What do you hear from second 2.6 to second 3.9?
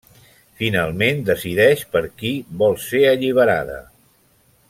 vol ser alliberada.